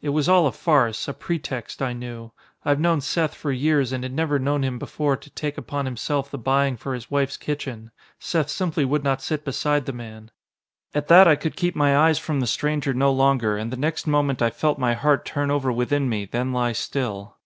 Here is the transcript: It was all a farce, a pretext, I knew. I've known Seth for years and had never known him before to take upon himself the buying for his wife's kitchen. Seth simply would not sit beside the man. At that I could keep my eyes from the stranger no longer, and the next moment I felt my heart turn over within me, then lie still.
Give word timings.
It 0.00 0.08
was 0.08 0.28
all 0.28 0.48
a 0.48 0.50
farce, 0.50 1.06
a 1.06 1.14
pretext, 1.14 1.80
I 1.80 1.92
knew. 1.92 2.32
I've 2.64 2.80
known 2.80 3.00
Seth 3.00 3.32
for 3.36 3.52
years 3.52 3.92
and 3.92 4.02
had 4.02 4.12
never 4.12 4.40
known 4.40 4.64
him 4.64 4.76
before 4.76 5.16
to 5.16 5.30
take 5.30 5.56
upon 5.56 5.84
himself 5.84 6.32
the 6.32 6.36
buying 6.36 6.76
for 6.76 6.94
his 6.94 7.12
wife's 7.12 7.36
kitchen. 7.36 7.92
Seth 8.18 8.50
simply 8.50 8.84
would 8.84 9.04
not 9.04 9.22
sit 9.22 9.44
beside 9.44 9.86
the 9.86 9.92
man. 9.92 10.32
At 10.96 11.06
that 11.06 11.28
I 11.28 11.36
could 11.36 11.54
keep 11.54 11.76
my 11.76 11.96
eyes 11.96 12.18
from 12.18 12.40
the 12.40 12.48
stranger 12.48 12.92
no 12.92 13.12
longer, 13.12 13.56
and 13.56 13.70
the 13.72 13.76
next 13.76 14.04
moment 14.04 14.42
I 14.42 14.50
felt 14.50 14.80
my 14.80 14.94
heart 14.94 15.24
turn 15.24 15.48
over 15.48 15.70
within 15.70 16.08
me, 16.08 16.24
then 16.24 16.52
lie 16.52 16.72
still. 16.72 17.36